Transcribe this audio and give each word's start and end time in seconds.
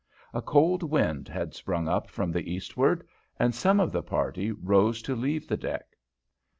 A 0.33 0.41
cold 0.41 0.81
wind 0.81 1.27
had 1.27 1.53
sprung 1.53 1.87
up 1.87 2.09
from 2.09 2.31
the 2.31 2.51
eastward, 2.51 3.07
and 3.37 3.53
some 3.53 3.79
of 3.79 3.91
the 3.91 4.01
party 4.01 4.51
rose 4.51 4.99
to 5.03 5.15
leave 5.15 5.47
the 5.47 5.57
deck. 5.57 5.89